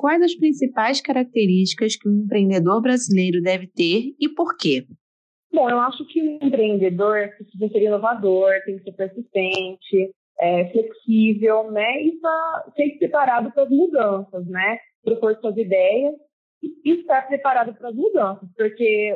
[0.00, 4.86] Quais as principais características que um empreendedor brasileiro deve ter e por quê?
[5.52, 10.10] Bom, eu acho que um empreendedor precisa ser inovador, tem que ser persistente,
[10.40, 12.02] é, flexível, né?
[12.02, 14.78] E tá, ser preparado para as mudanças, né?
[15.04, 16.14] Propor suas ideias
[16.62, 19.14] e estar preparado para as mudanças, porque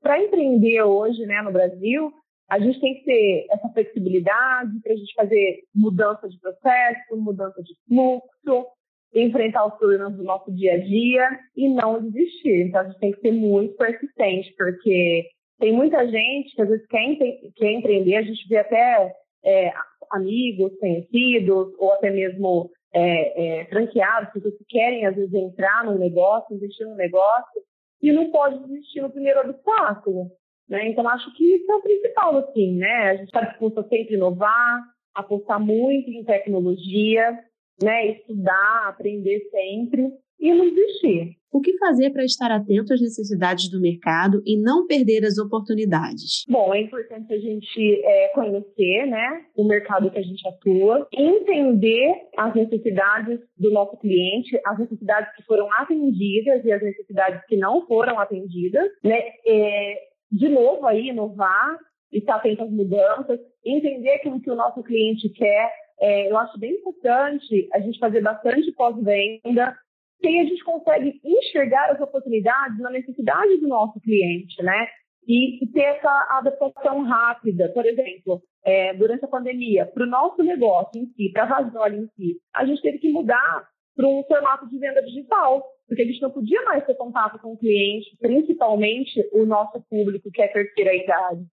[0.00, 2.12] para empreender hoje, né, no Brasil,
[2.48, 7.60] a gente tem que ter essa flexibilidade para a gente fazer mudança de processo, mudança
[7.60, 8.66] de fluxo,
[9.14, 12.66] enfrentar os problemas do nosso dia a dia e não desistir.
[12.66, 16.86] Então, a gente tem que ser muito persistente, porque tem muita gente que às vezes
[16.86, 17.16] quer,
[17.56, 19.72] quer empreender, a gente vê até é,
[20.10, 25.98] amigos, conhecidos, ou até mesmo é, é, franqueados, pessoas que querem às vezes entrar num
[25.98, 27.62] negócio, investir num negócio,
[28.00, 30.30] e não pode desistir no primeiro obstáculo.
[30.68, 30.88] Né?
[30.88, 33.10] Então, acho que isso é o principal, assim, né?
[33.10, 34.82] A gente está disposto a sempre inovar,
[35.14, 37.38] apostar muito em tecnologia,
[37.80, 38.12] né?
[38.12, 41.36] Estudar, aprender sempre e não desistir.
[41.52, 46.44] O que fazer para estar atento às necessidades do mercado e não perder as oportunidades?
[46.48, 52.10] Bom, é importante a gente é, conhecer né, o mercado que a gente atua, entender
[52.38, 57.86] as necessidades do nosso cliente, as necessidades que foram atendidas e as necessidades que não
[57.86, 59.20] foram atendidas, né?
[59.46, 59.98] É,
[60.32, 61.76] de novo aí, inovar,
[62.10, 65.70] estar atento às mudanças, entender aquilo que o nosso cliente quer.
[66.02, 69.78] É, eu acho bem importante a gente fazer bastante pós-venda,
[70.20, 74.88] que aí a gente consegue enxergar as oportunidades na necessidade do nosso cliente, né?
[75.28, 77.68] E, e ter essa adaptação rápida.
[77.68, 81.98] Por exemplo, é, durante a pandemia, para o nosso negócio em si, para a Vazoli
[81.98, 86.06] em si, a gente teve que mudar para um formato de venda digital, porque a
[86.06, 90.48] gente não podia mais ter contato com o cliente, principalmente o nosso público que é
[90.48, 91.46] terceira idade,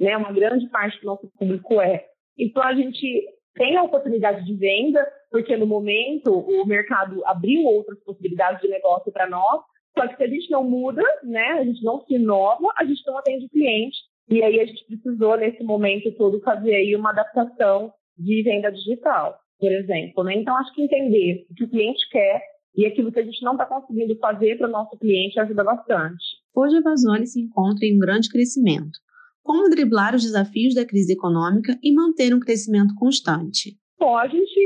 [0.00, 0.16] né?
[0.16, 2.06] Uma grande parte do nosso público é.
[2.38, 7.98] Então a gente tem a oportunidade de venda, porque no momento o mercado abriu outras
[8.04, 9.62] possibilidades de negócio para nós,
[9.96, 13.02] só que se a gente não muda, né, a gente não se inova, a gente
[13.06, 13.96] não atende o cliente.
[14.28, 19.38] E aí a gente precisou, nesse momento todo, fazer aí uma adaptação de venda digital,
[19.58, 20.24] por exemplo.
[20.24, 20.34] Né?
[20.34, 22.42] Então, acho que entender o que o cliente quer
[22.76, 26.24] e aquilo que a gente não está conseguindo fazer para o nosso cliente ajuda bastante.
[26.54, 28.98] Hoje a Vasoli se encontra em um grande crescimento.
[29.44, 33.76] Como driblar os desafios da crise econômica e manter um crescimento constante?
[33.98, 34.58] Bom, a gente,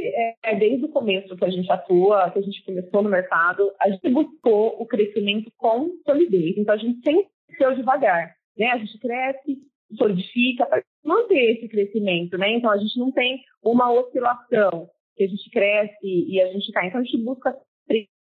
[0.45, 3.91] é, desde o começo que a gente atua, que a gente começou no mercado, a
[3.91, 6.57] gente buscou o crescimento com solidez.
[6.57, 8.37] Então, a gente sempre cresceu devagar.
[8.57, 8.67] Né?
[8.67, 9.59] A gente cresce,
[9.97, 12.39] solidifica para manter esse crescimento.
[12.39, 12.53] Né?
[12.53, 16.87] Então, a gente não tem uma oscilação que a gente cresce e a gente cai.
[16.87, 17.53] Então, a gente busca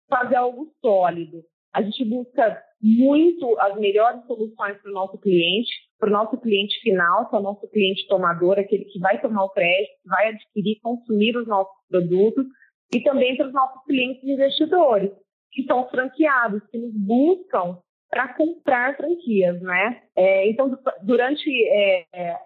[0.10, 1.44] fazer algo sólido.
[1.74, 5.70] A gente busca muito as melhores soluções para o nosso cliente,
[6.06, 9.46] para o nosso cliente final, que é o nosso cliente tomador, aquele que vai tomar
[9.46, 12.46] o crédito, vai adquirir, consumir os nossos produtos,
[12.94, 15.12] e também para os nossos clientes investidores,
[15.52, 20.04] que são franqueados, que nos buscam para comprar franquias, né?
[20.16, 22.38] É, então, durante é, é,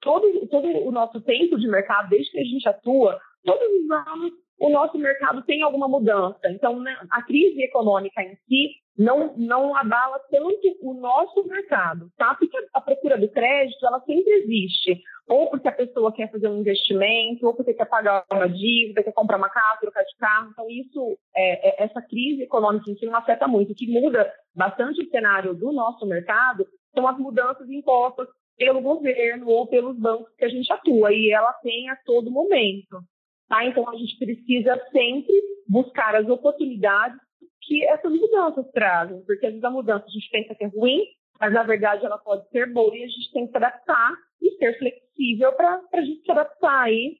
[0.00, 4.32] todo, todo o nosso tempo de mercado, desde que a gente atua, todos os anos
[4.58, 6.40] o nosso mercado tem alguma mudança.
[6.46, 12.34] Então, né, a crise econômica em si não, não abala tanto o nosso mercado, tá?
[12.34, 15.02] Porque a procura do crédito, ela sempre existe.
[15.26, 19.12] Ou porque a pessoa quer fazer um investimento, ou porque quer pagar uma dívida, quer
[19.12, 20.50] comprar uma casa, trocar de carro.
[20.52, 23.72] Então, isso, é, é, essa crise econômica em si não afeta muito.
[23.72, 29.48] O que muda bastante o cenário do nosso mercado são as mudanças impostas pelo governo
[29.48, 31.12] ou pelos bancos que a gente atua.
[31.12, 33.00] E ela tem a todo momento.
[33.48, 33.64] Tá?
[33.64, 35.32] Então, a gente precisa sempre
[35.68, 37.18] buscar as oportunidades
[37.62, 41.02] que essas mudanças trazem, porque às vezes a mudança a gente pensa que é ruim,
[41.40, 44.12] mas na verdade ela pode ser boa e a gente tem que se adaptar
[44.42, 47.16] e ser flexível para a gente se adaptar aí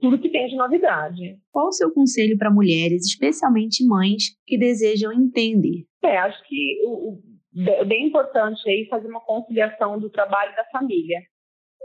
[0.00, 1.38] tudo que tem de novidade.
[1.52, 5.84] Qual o seu conselho para mulheres, especialmente mães, que desejam entender?
[6.02, 10.64] É, acho que o, o bem importante aí fazer uma conciliação do trabalho e da
[10.66, 11.20] família.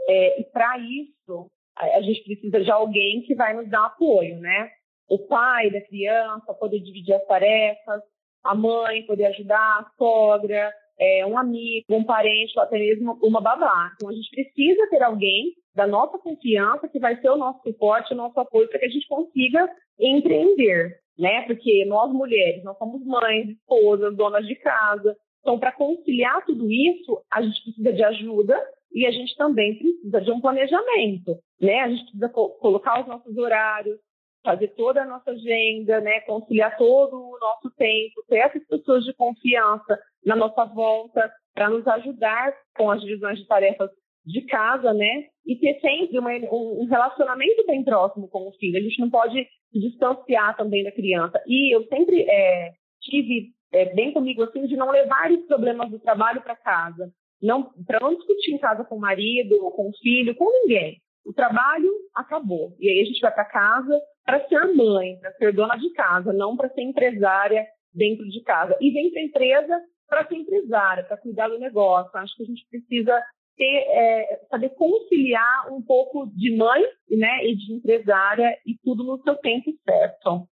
[0.08, 1.50] É, e para isso,
[1.90, 4.70] a gente precisa de alguém que vai nos dar apoio, né?
[5.08, 8.02] O pai da criança poder dividir as tarefas,
[8.44, 13.40] a mãe poder ajudar, a sogra, é, um amigo, um parente, ou até mesmo uma
[13.40, 13.92] babá.
[13.94, 18.12] Então, a gente precisa ter alguém da nossa confiança que vai ser o nosso suporte,
[18.12, 19.68] o nosso apoio para que a gente consiga
[19.98, 21.42] empreender, né?
[21.42, 25.16] Porque nós mulheres, nós somos mães, esposas, donas de casa.
[25.40, 28.60] Então, para conciliar tudo isso, a gente precisa de ajuda
[28.94, 31.80] e a gente também precisa de um planejamento, né?
[31.80, 33.98] A gente precisa co colocar os nossos horários,
[34.44, 36.20] fazer toda a nossa agenda, né?
[36.20, 41.86] Conciliar todo o nosso tempo, ter essas pessoas de confiança na nossa volta para nos
[41.86, 43.90] ajudar com as divisões de tarefas
[44.24, 45.26] de casa, né?
[45.46, 48.78] e ter sempre uma, um relacionamento bem próximo com o filho.
[48.78, 51.42] A gente não pode se distanciar também da criança.
[51.46, 55.98] E eu sempre é, tive é, bem comigo assim de não levar os problemas do
[55.98, 57.10] trabalho para casa,
[57.42, 61.00] não para não discutir em casa com o marido, com o filho, com ninguém.
[61.24, 65.52] O trabalho acabou e aí a gente vai para casa para ser mãe, para ser
[65.52, 68.76] dona de casa, não para ser empresária dentro de casa.
[68.80, 72.10] E vem para a empresa para ser empresária, para cuidar do negócio.
[72.14, 73.18] Acho que a gente precisa
[73.56, 79.22] ter, é, saber conciliar um pouco de mãe né, e de empresária e tudo no
[79.22, 80.48] seu tempo certo.